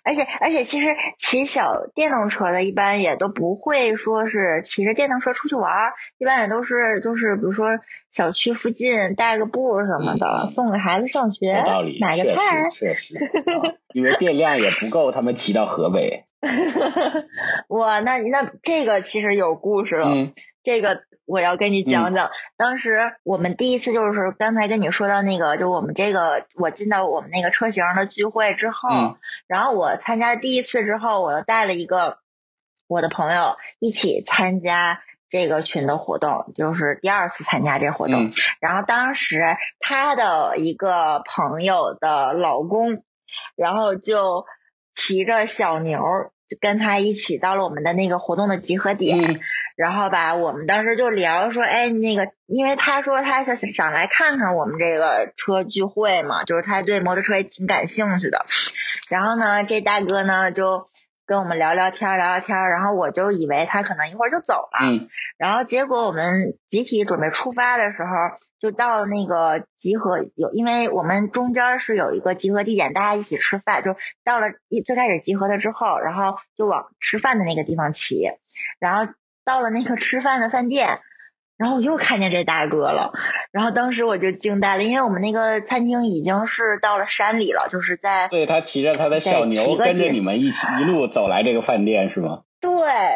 [0.05, 0.87] 而且 而且，其实
[1.19, 5.71] 骑小电动车的，一般也都不会说是骑着电动车出去玩，
[6.19, 7.79] 一般也都是就是比如说
[8.11, 11.63] 小区附近带个步什么的，送给孩子上学，
[12.01, 13.15] 买个菜，确实，
[13.93, 16.25] 因为电量也不够，他们骑到河北。
[17.69, 20.09] 哇，那那这个其实有故事了，
[20.65, 21.01] 这个。
[21.27, 29.17] 我要跟你讲讲，当时我们第一次就是刚才跟你说到那个，就我们这个我进到我们那个车型的聚会之后，
[29.49, 32.19] 然后我参加第一次之后，我又带了一个
[32.87, 38.31] 我的朋友一起参加这个群的活动，就是第二次参加这活动。
[38.61, 39.43] 然后当时
[39.81, 43.03] 他的一个朋友的老公，
[43.57, 44.47] 然后就
[44.95, 46.01] 骑着小牛，
[46.49, 49.41] 就跟他一起到了我们的那个活动的集合点。
[49.77, 58.47] 然后吧，我们当时就聊说，哎，那个，因为他说他是想来看看我们这个车聚会嘛，就是他对摩托车也挺感兴趣的。
[59.11, 60.89] 然后呢，这大哥呢就
[61.27, 68.09] 跟我们聊聊天聊聊天，然后我就以为他可能一会儿就走了，嗯，然后结果我们集体准备出发的时候，
[68.59, 78.31] 就到了那个集合有，因为我们中间是有一个集合地点，大家一起吃饭，就到了一最开始集合的之后，然后就往吃饭的那个地方骑，
[78.81, 79.13] 然后
[79.47, 80.99] 到了那个吃饭的饭店。
[81.57, 83.13] 然后我又看见这大哥了，
[83.51, 92.43] 然后当时我就惊呆了，因为我们那个餐厅已经是到了山里了，就是在对他骑着他的小牛跟着你们一起一路走来这个饭店是吗？
[92.61, 92.73] 对，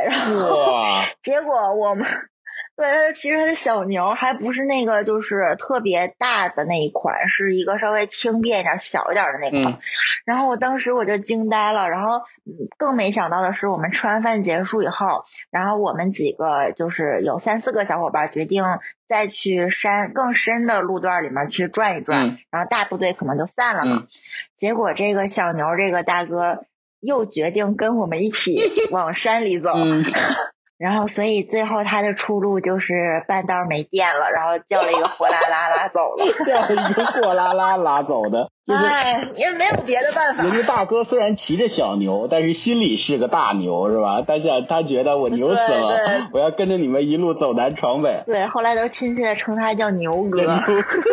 [0.06, 2.06] 然后 结果我们。
[2.80, 9.78] 对，它其实它的小牛还不是那个，就是特别大的那一款，是一个稍微轻便一点、小一点的那款。
[10.24, 12.22] 然后我当时我就惊呆了，然后
[12.78, 18.64] 更没想到的是，我们吃完饭结束以后，然后我们几个就是有三四个小伙伴决定
[19.06, 24.06] 再去山更深的路段里面去转一转，然后大部队可能就散了嘛。
[24.56, 26.64] 结果这个小牛这个大哥
[26.98, 28.58] 又决定跟我们一起
[28.90, 29.70] 往山里走。
[30.80, 38.48] 然后，所以最后他的出路就是半道没电了，然后叫了一个货拉拉拉走了， 叫一个货拉拉拉走的。
[38.74, 40.42] 哎，也没有别的办法。
[40.42, 44.22] 人家大哥虽然骑着小牛，但是心里是个大牛，是吧？
[44.26, 48.22] 他想，他觉得我牛死了，我要跟着你们一路走南闯北。
[48.26, 50.40] 对，后来都亲切的称他叫牛哥。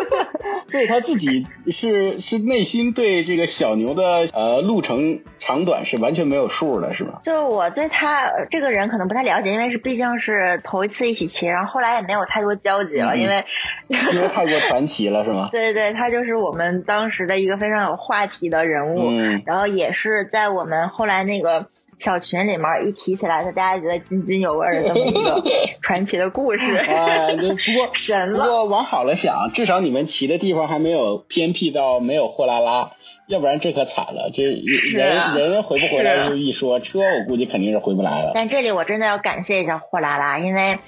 [0.70, 7.18] 所以他自己是是内心对这个小牛的呃路程长短是完全没有数的，是吧？
[7.24, 13.44] 就我对他这个人可能不太了解，因为是毕竟是头一次一起骑，然后后来也没有太多交集了，因为
[13.88, 15.48] 因为太过传奇了，是吗？
[15.52, 17.47] 对对，他就是我们当时的一。
[17.48, 19.10] 一个非常有话题的人物，
[19.46, 25.42] 然后也是在我们后来那个小群里面一提起来，他大家觉得津津有味的这么一个
[25.80, 26.76] 传奇的故事。
[26.76, 28.44] 啊，不过 神了。
[28.44, 32.90] 不过往好了想，至少你们骑的地方还没有偏僻到没有货拉拉，
[33.28, 34.30] 要不然这可惨了。
[34.30, 38.32] 这人人回不回来就一说，车我估计肯定是回不来了。
[38.34, 40.80] 但这里我真的要感谢一下货拉拉，因为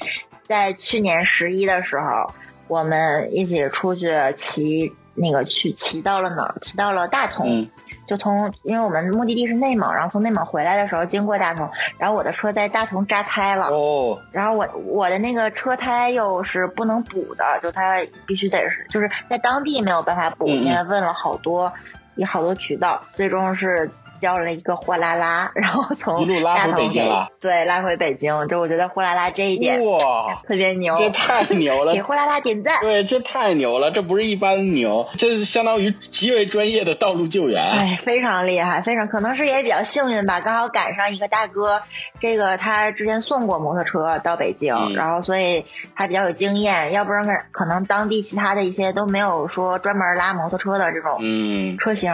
[0.43, 2.35] 在去年十一的时候，
[2.69, 4.93] 我们一起出去骑。
[5.21, 6.55] 那个去骑到了哪儿？
[6.63, 7.69] 骑到了大同，
[8.09, 13.67] 就从因为我们目的地是内蒙，然后从内蒙回来的时候经过大同，然后我的车在大同扎胎了。
[13.67, 14.19] 哦。
[14.33, 21.73] 然后我我的那个车胎又是不能补的，就它必须得是就是在当地没有办法补，因为问了好多，
[22.15, 23.91] 有好多渠道，最终是。
[24.21, 27.29] 叫了一个货拉拉，然后从一路拉回北京了。
[27.41, 32.81] 对，拉回北京，就我觉得货拉拉这一点哇，特别牛，这太牛了， 给货拉拉点赞。
[32.81, 37.63] 对，这太牛了，这不是一般牛，这是相当于极为专业的道路救援。
[37.63, 41.83] 哎，非常厉害，非常可能是也比较幸运吧，刚好赶上一个大哥，
[42.21, 45.65] 这个他之前送过摩托车到北京，然后所以
[45.97, 52.13] 他比较有经验，要不然可能当地其他的一些都没有说专门拉摩托车的这种嗯车型。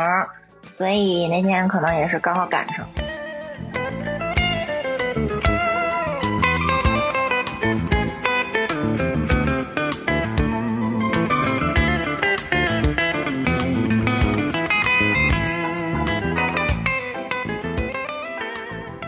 [0.77, 2.87] 所以那天可能也是刚好赶上。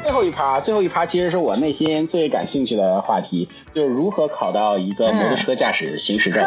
[0.02, 6.42] 最后一趴，最后一趴其实是我内心最感兴趣的话题，就是如何考到一个摩托车驾驶行驶证。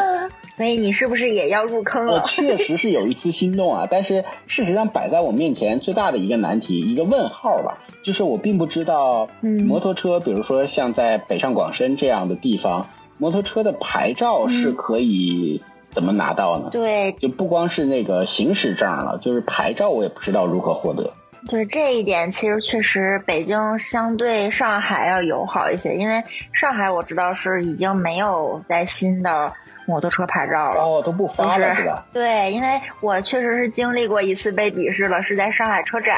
[0.62, 2.14] 所以你是不是也要入坑了？
[2.14, 16.70] 我确实是有一丝心动啊，但是事实上摆在我面前最大的一个难题，一个问号吧，就是我并不知道，摩托车，比如说像在北上广深这样的地方，摩托车的牌照是可以怎么拿到呢？
[16.72, 21.12] 对，就不光是那个行驶证了，就是牌照我也不知道如何获得。
[21.48, 26.22] 就是这一点，其实确实北京相对上海要友好一些，因为
[26.54, 29.54] 上海我知道是已经没有在新的。
[29.92, 32.06] 摩托车牌照了哦，都不发了是吧？
[32.14, 36.18] 对，因为我确实是经历过一次被鄙视了，是在上海车展。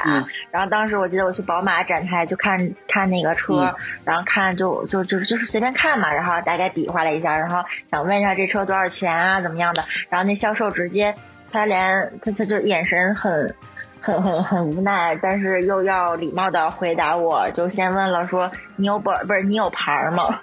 [0.52, 9.84] 然后当时我记得我去宝马展台就看看那个车，然后看就就就就是随便看嘛，然后大概比划了一下，然后想问一下这车多少钱啊，怎么样的？
[10.10, 11.16] 然后那销售直接
[11.52, 13.56] 他连他他就眼神很。
[14.04, 20.42] 很很很无奈，但是又要礼貌的回答，我就先问了，说你有本不是你有牌吗？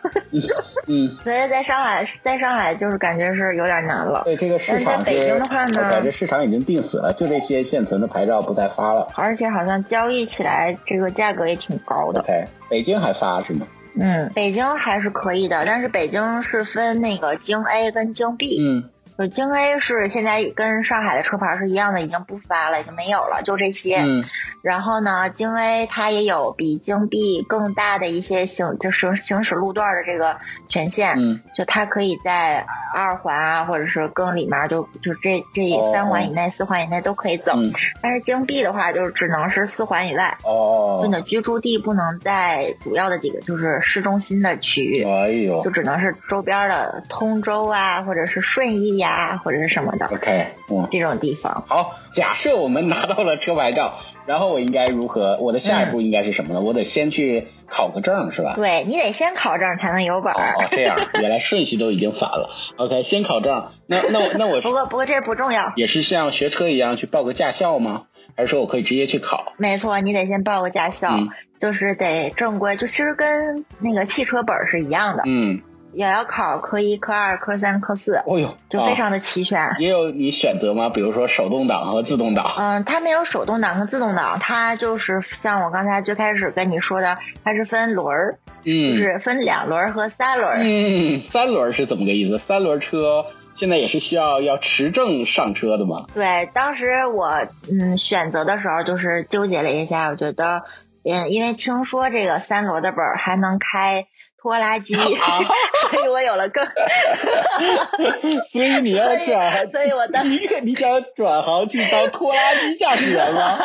[0.88, 4.22] 嗯， 所以在上海，在上海就是感觉是有点难了。
[4.24, 9.08] 对这个市场，在北京的话呢，感觉市场已经定死了，就这些现存的牌照不再发了。
[9.14, 12.20] 而且好像交易起来这个价格也挺高的。
[12.20, 13.66] OK，北京还发是吗？
[14.00, 18.56] 嗯，北京还是可以的，但是北京是分那个京 A 跟京 B。
[18.58, 18.88] 嗯。
[19.20, 23.98] 就京 A 是现在跟上海的车牌是一样的，已经不发了，已经没有了，就这些。
[23.98, 24.24] 嗯。
[24.62, 30.36] 然后呢，京 A 它也有比京 B 更大的一些行，就行行驶路段的这个
[30.68, 31.18] 权限。
[31.18, 31.42] 嗯。
[31.54, 37.52] 就它可以在二环啊，或者是更里面，就就这这三环以内、四环以内都可以走。
[37.56, 37.70] 嗯。
[38.00, 40.38] 但是京 B 的话，就是只能是四环以外。
[40.44, 40.98] 哦。
[41.02, 45.04] 就你的居住地不能在主要的几个，就是市中心的区域。
[45.04, 45.62] 哎呦。
[45.62, 49.09] 就只能是周边的通州啊，或者是顺义呀，
[49.44, 50.06] 或者是什么的。
[50.06, 50.46] OK。
[50.70, 50.88] 嗯。
[50.90, 51.64] 这种地方。
[51.68, 53.94] 好，假设我们拿到了车牌照。
[54.26, 55.38] 然后我应该如何？
[55.40, 56.60] 我的下一步应该是什么呢？
[56.60, 58.52] 我得先去考个证，是吧？
[58.54, 60.32] 对你得先考证才能有本。
[60.32, 62.50] 哦，这样，原来顺序都已经反了。
[62.76, 63.70] OK，先考证。
[63.86, 65.72] 那那我那我不过不过这不重要。
[65.74, 68.04] 也是像学车一样去报个驾校吗？
[68.36, 69.54] 还是说我可以直接去考？
[69.56, 71.18] 没错，你得先报个驾校，
[71.58, 75.24] 就是得正规，就其实跟那个汽车本是一样的。
[75.26, 75.62] 嗯。
[75.92, 79.74] 也要考科一、科二、科三、科四，哦呦，就非常的齐全。
[79.78, 80.88] 也有你选择吗？
[80.88, 82.46] 比如说手动挡和自动挡？
[82.56, 90.58] 嗯，它没有手动挡和自动挡，它就是像我刚才最开始跟你说的，它是分轮儿，嗯，就是分两轮和三轮。
[90.60, 92.38] 嗯，三轮是怎么个意思？
[92.38, 96.06] 三轮车现在也是需要要持证上车的吗？
[96.14, 100.62] 对，当时我嗯选择的时候就是纠结了一下，我觉得
[101.04, 104.06] 嗯，因为听说这个三轮的本还能开。
[104.40, 104.94] 拖拉机
[105.90, 106.64] 所以我有了更，
[108.50, 113.58] 所以你要转行，所以我当你你想转行去当拖拉机驾驶员吗？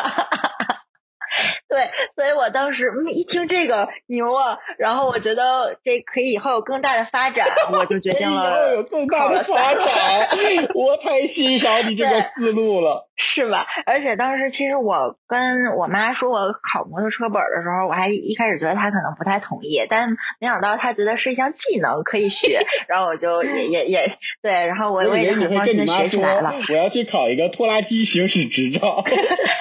[1.68, 8.50] 对，所以我当时嗯一听这个牛啊，然后我觉得这可以以后有更大的发展，我就决定了。
[8.50, 10.28] 以后有更大的发展，
[10.74, 13.08] 我太欣赏你这个思路了。
[13.18, 13.64] 是吧？
[13.86, 26.54] 而且当时其实我跟我妈说我考摩托车本的时候，我还一开始觉得她可能不太同意，但没想到她觉得是一项技能可以学，然后我就也也也对，然后我我也很放心的学起来了。
[26.68, 29.02] 我要去考一个拖拉机行驶执照。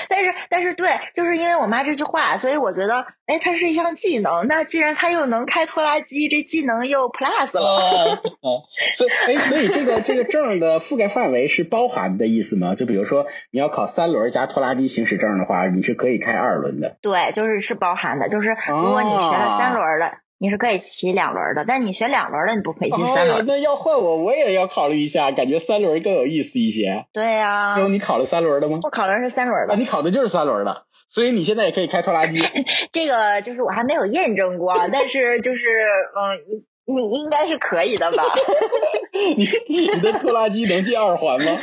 [0.09, 4.47] 但是但是对，就是因为我妈这句话，所以我觉得，哎，它是一项技能。
[4.47, 8.21] 那既然它又能开拖拉机，这技能又 plus 了。
[8.41, 8.63] 哦，
[8.95, 12.75] 所以哎，所以这个这个证的覆盖范围是包含的意思吗？
[12.75, 13.25] 就比如说。
[13.51, 16.97] 你要考三轮加拖拉机行驶证的话，你是可以开二轮的。
[17.01, 23.45] 对，就是是包含的，就是如果你学了三轮的，你是可以骑两轮的，但你学两轮的，你不可以骑三轮。
[23.47, 27.05] 那要换我，我也要考虑一下，感觉三轮更有意思一些。
[27.13, 27.79] 对呀。
[27.79, 28.79] 有你考了三轮的吗？
[28.83, 29.75] 我考的是三轮的。
[29.77, 30.83] 你考的就是三轮的，
[31.15, 32.41] 所以你现在也可以开拖拉机。
[32.91, 36.65] 这个就是我还没有验证过，但是就是嗯。
[36.87, 38.23] 你应该是可以的吧？
[39.37, 41.57] 你你的拖拉机能进二环吗？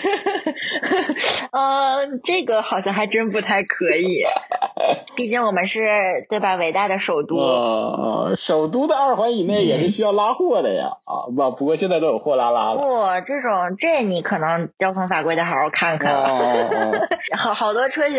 [1.52, 4.24] 嗯， 这个好像还真不太可以。
[5.14, 5.80] 毕竟我们是
[6.28, 6.56] 对吧？
[6.56, 7.36] 伟大的首都。
[7.36, 10.86] 啊，首都的二环以内也是需要拉货的呀。
[11.04, 12.76] 啊，不，不过现在都有货拉拉了。
[12.76, 12.84] 不，
[13.26, 16.14] 这种这你可能交通法规得好好看看。
[16.14, 17.06] 哦
[17.36, 18.16] 好好多车型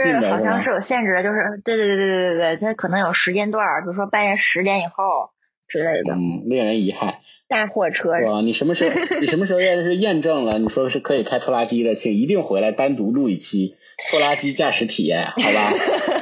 [0.00, 5.30] 是好像是有限制的，就是对对对对对对对，它可能有时间段，比如说半夜十点以后。
[5.70, 7.18] 之类的，嗯，令人遗憾。
[7.48, 8.94] 大货车，哇，你什么时候？
[9.20, 13.74] 你什么时候要是验证了，你说是可以开拖拉机的，请一定回来单独录一期
[14.10, 15.72] 拖拉机驾驶体验，好吧？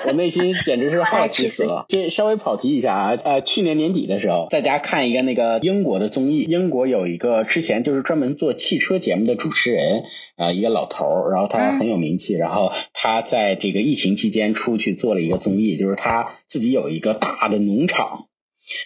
[0.07, 1.85] 我内心简直是好奇 死了。
[1.89, 10.05] 这稍微跑题一下啊，呃，去年年底的时候，在家看一个那个英国的综艺，英国有一个之前就是专门做汽车节目的主持人，
[10.37, 18.25] 啊，一个老头儿，然后他很有名气，然后他在这个疫情期间出去做了一个综艺，就是他自己有一个大的农场。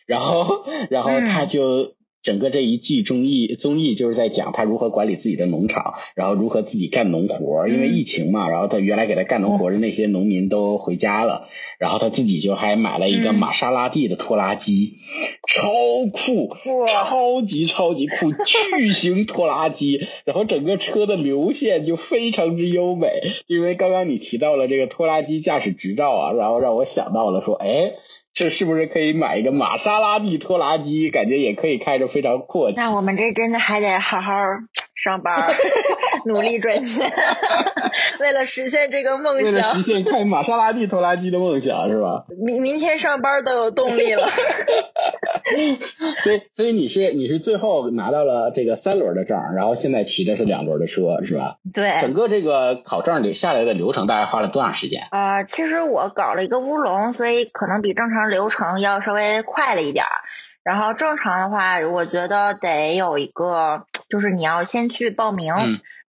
[0.07, 7.66] 然后，然后他就整个这一季综艺综艺就是在讲他如何管理自己的农场，然后如何自己干农活。
[7.66, 11.49] 因为疫情嘛，然后他原来给他干农活的那些农民都回家了，
[11.80, 14.95] 然后他自己就还买了一个玛莎拉蒂的拖拉机，
[15.49, 15.72] 超
[16.12, 16.55] 酷，
[16.87, 20.07] 超级超级酷，巨型拖拉机。
[20.24, 23.09] 然后整个车的流线就非常之优美。
[23.49, 27.95] 因为刚刚你提到了这个拖拉机驾驶执照啊，然后让我想到了说，哎。
[28.35, 31.11] 这是不是可以买一个玛莎拉蒂拖拉机？
[31.11, 32.76] 感觉也可以开着非常阔气。
[32.76, 34.33] 那我们这真的还得好好
[35.03, 35.35] 上班，
[36.27, 37.11] 努力赚钱，
[38.21, 39.53] 为了实现这个梦想。
[39.53, 42.25] 为了实现开玛莎拉蒂拖拉机的梦想，是吧？
[42.45, 44.29] 明明天上班都有动力了。
[46.23, 51.57] 所以，所以你是你是最后拿到了这个三轮的证，然后现在骑的是两轮的车，是吧？
[51.75, 51.99] 对。
[52.01, 55.09] 整个这个考证里下来的流程大概花了多长时间？
[55.11, 60.11] 啊，其实我搞了一个乌龙，所以可能比正常流程要稍微快了一点儿。
[60.63, 63.83] 然后正常的话，我觉得得有一个，
[64.13, 65.55] 就是你要先去报名，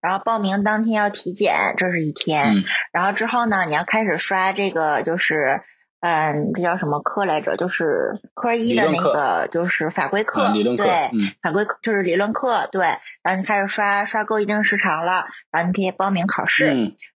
[0.01, 2.65] 然后报名当天要体检，这是一天。
[2.91, 5.61] 然后之后呢，你要开始刷这个，就是。
[6.05, 7.55] 嗯，这叫什么课来着？
[7.55, 11.09] 就是科一的那个，就是法规课，理论课，对，
[11.41, 12.87] 法规课就是理论课，对。
[13.23, 16.65] 然后你开始刷刷够一定时长了，然后你可以报名考试。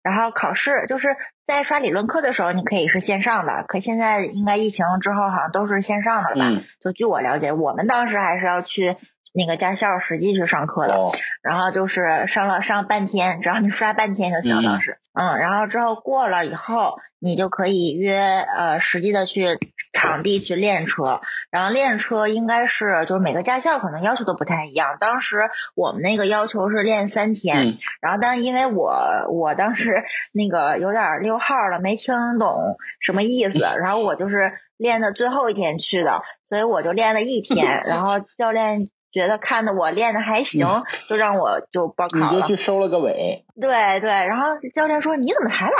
[0.04, 1.08] 然后考试就是
[1.48, 6.62] 在刷理论课的时候，你可以是线上的，可现在应该疫情之后好像都是线上的了吧？
[6.80, 8.96] 就据我了解，我们当时还是要去
[9.36, 10.94] 那个驾校实际去上课的，
[11.42, 14.98] 然后就是上了上半天，只要你刷半天就行，当时。
[15.12, 19.58] 嗯，然后之后过了以后，你就可以约呃实际的去
[19.92, 21.20] 场地去练车，
[21.50, 24.98] 然后练车应该是就是每个驾校可能要求都不太一样。
[25.00, 28.94] 当时我们那个要求是练三天，然后但因为我
[29.30, 36.20] 我当时 那个有点溜号了，没听懂什么意思， 然后我就是练的最后一天去的，
[36.50, 38.88] 所以我就练了一天， 然后教练。
[39.16, 40.66] 觉得看的我练的还行，
[41.08, 42.30] 就让我就报考了。
[42.34, 43.46] 你就去收了个尾。
[43.58, 45.72] 对对，然后教练说你怎么还来？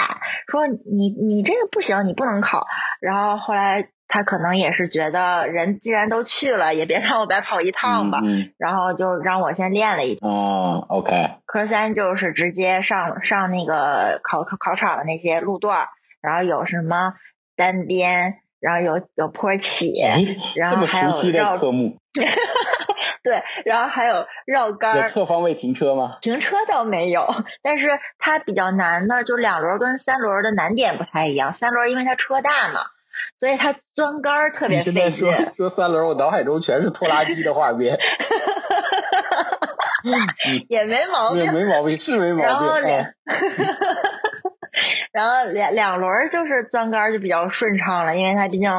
[0.48, 2.64] 说你你这个不行，你不能考。
[2.98, 8.20] 然后后来他可能也是觉得人既然都去了，也别让我白跑一趟吧。
[8.56, 10.16] 然后就让我先练了一。
[10.22, 11.32] 哦，OK。
[11.44, 15.88] 科三就是直接上上那个考考考场的那些路段，
[16.22, 17.12] 然后有什么
[17.54, 19.92] 单边，然后有有坡起，
[20.56, 21.98] 然后还有绕科目。
[23.26, 24.96] 对，然后还有绕杆。
[24.96, 26.18] 有侧方位停车吗？
[26.22, 27.26] 停车倒没有，
[27.60, 27.88] 但是
[28.20, 31.52] 它比较难的，就两轮跟三轮的难点不太一样。
[31.52, 32.82] 三轮因为它车大嘛，
[33.40, 35.10] 所以它钻杆特别费劲。
[35.10, 37.98] 说说三轮，我脑海中全是拖拉机的画面。
[40.68, 42.46] 也没毛病，也没毛病，是没毛病。
[42.46, 43.12] 然后两，
[45.12, 48.70] 然后两两轮就是钻杆就比较顺畅了，因为它毕竟。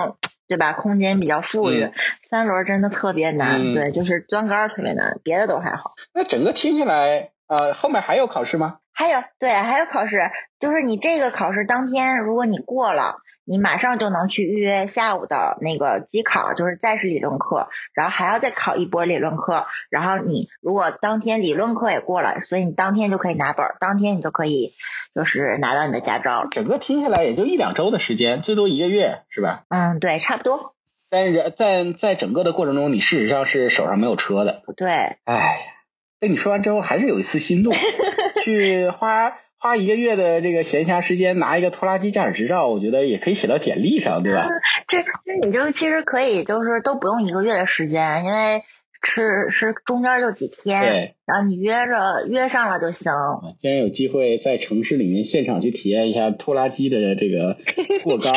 [0.47, 0.73] 对吧？
[0.73, 1.91] 空间比较富裕，
[2.29, 3.73] 三轮真的特别难。
[3.73, 5.91] 对，就是钻杆特别难，别的都还好。
[6.13, 8.79] 那整个听下来，呃，后面还有考试吗？
[8.93, 10.19] 还有，对，还有考试。
[10.59, 13.17] 就是你这个考试当天，如果你过了。
[13.47, 24.73] 你马上就能去预约下午的那个机考，就是再是理论课，然后还要再考一波理论课，然后你如果当天理论课也过了，所以你当天就可以拿本，当天你就可以
[25.15, 26.45] 就是拿到你的驾照。
[26.51, 29.63] 整个听下来也就一两周的时间，最多一个月，是吧？
[29.69, 30.73] 嗯，对，差不多。
[31.09, 34.63] 但是在在整个的过程中，你事实上是手上没有车的。
[34.75, 34.89] 对。
[35.23, 35.73] 哎，
[36.19, 37.73] 被你说完之后，还是有一丝心动，
[38.43, 39.37] 去花。
[39.59, 44.47] 花一个月的这个闲暇时间拿一个拖拉机驾驶执照，我觉得也可以写到简历上，对吧？
[44.87, 45.09] 这这
[45.45, 48.63] 你就其实可以，就是都不用一个月的时间，因为
[49.01, 53.11] 是是中间就几天，对，然后你约着约上了就行。
[53.59, 57.57] 既然有机会在城市里面现场去体验一下拖拉机的这个
[58.03, 58.35] 过 杆，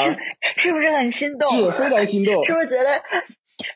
[0.57, 1.49] 是不是很心动？
[1.57, 2.45] 是，非常心动。
[2.47, 3.03] 是不是觉得？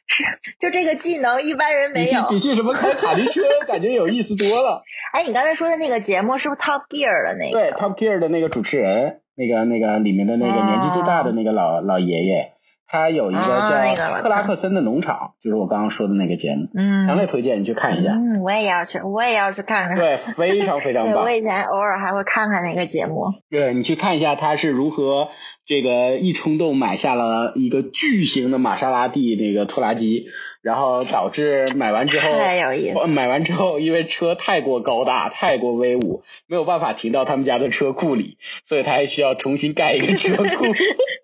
[0.07, 0.25] 是，
[0.61, 2.29] 就这个技能一般人没有。
[2.29, 4.83] 比起什么开卡丁车，感觉有意思多了。
[5.13, 7.61] 哎，你刚才说的那个节目是不是 Top Gear 的那个？
[7.61, 12.53] 对，Top Gear 的那个主持人，那个那个里面的那个年纪最大的那个老老爷爷。
[12.87, 18.13] 他有一个叫克拉克森的农场，就是我刚刚说的那个节目，嗯，强烈推荐你去看一下。
[18.13, 19.97] 嗯，我也要去，我也要去看看。
[19.97, 21.25] 对，非常非常 棒。
[21.25, 23.33] 我以前偶尔还会看看那个节目。
[23.51, 25.29] 对，你去看一下他是如何
[25.67, 30.27] 这个一冲动买下了一个巨型的玛莎拉蒂那个拖拉机，
[30.63, 33.07] 然后导致买完之后， 太有意思。
[33.09, 40.45] 买完之后，因为车太过高大，太过威武，没有办法停到他们家的车库里，所以他还需要重新盖一个车库。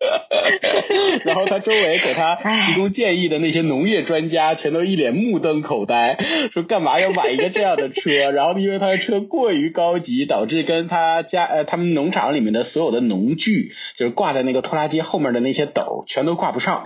[1.24, 2.36] 然后他周围给他
[2.66, 6.18] 提供建议的那些农业专家，全都一脸目瞪口呆，
[6.52, 8.10] 说干嘛要买一个这样的车？
[8.32, 16.82] 然后因为他的车过于高级，导致跟他家呃他们农场里面的所有的农具，就是挂在那个拖拉机后面的那些斗，全都挂不上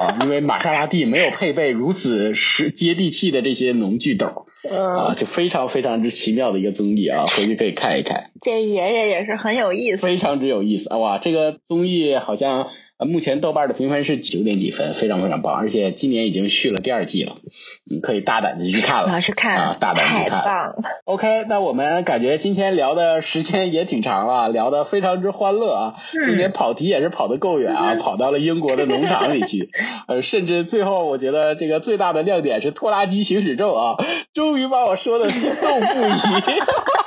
[0.00, 0.18] 啊！
[0.22, 4.46] 因为玛莎拉蒂没有配备如此实接地气的这些农具斗。
[4.70, 8.30] 啊，就非常非常之奇妙的一个综艺啊， 回去可以看一看。
[8.40, 10.98] 这爷爷也是很有意思，非常之有意思啊！
[10.98, 12.68] 哇，这个综艺好像
[13.04, 17.36] 目前豆瓣的评分是九点几分，非常非常棒，而且今年已经续了第二季了，
[17.84, 20.40] 你可以大胆的去看了，去看啊，大胆去看。
[20.40, 20.74] 太棒了。
[21.04, 25.94] OK，那我们感觉今天聊的时间也挺长了，聊的非常之欢乐啊，
[26.26, 29.70] 今天跑题也是跑得够远啊，跑到了英国的农场里去，
[30.06, 33.96] 呃，甚至最后我觉得这个最大的亮点是拖拉机行驶证啊，
[34.32, 36.60] 终于把我说的心动不已，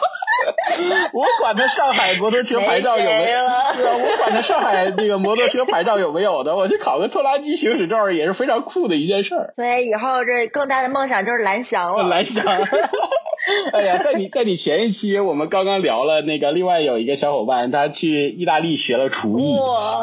[1.13, 3.37] 我管他上海摩托车牌照有没有，
[3.77, 3.91] 对吧？
[3.97, 9.53] 我管他上海那个摩托车牌照有没有的，我去考个拖拉机行驶证也是非常酷的一件事儿。
[9.55, 12.07] 所以以后这更大的梦想就是蓝翔了。
[12.07, 12.43] 蓝翔。
[13.73, 19.55] 哎呀，在你在你前一期我们刚刚聊了那个，另外有一个小伙伴他去意大利学了厨艺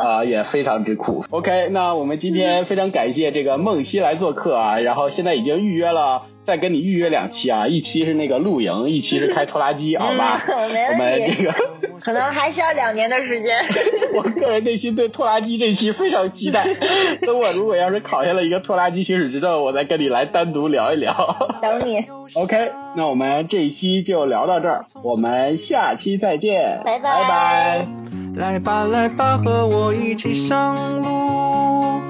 [0.05, 1.25] 啊，也非常之酷。
[1.31, 6.23] OK，那我们今天非常感谢这个梦溪来做客啊，然后现在已经预约了。
[6.45, 10.43] 再跟你预约两期啊，一期是那个露营，一期是开拖拉机，好吧？
[10.49, 10.69] 我
[10.99, 11.55] 们这个
[12.01, 13.57] 可能还需要两年的时间。
[14.13, 16.67] 我个人内心对拖拉机这期非常期待。
[17.23, 21.37] 等我如果要是考下了一个拖拉机行驶执照，我再跟你来单独聊一聊。
[21.63, 22.05] 等你。
[22.35, 27.87] OK，那我们这一期就聊到这儿，我们下期再见，拜拜拜。
[28.35, 32.01] 来吧来吧，和我一起上路。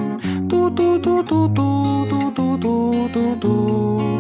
[0.49, 3.09] 嘟嘟嘟嘟嘟嘟嘟嘟嘟嘟。
[3.12, 4.12] 嘟嘟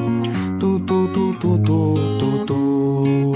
[1.72, 3.32] 嘟嘟嘟，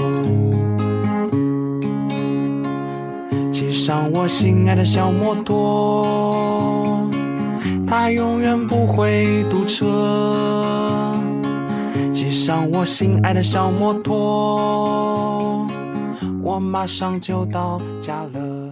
[3.51, 7.09] 骑上我心爱的小摩托，
[7.87, 11.15] 它永远不会堵车。
[12.13, 15.65] 骑上我心爱的小摩托，
[16.43, 18.66] 我马上就到家了。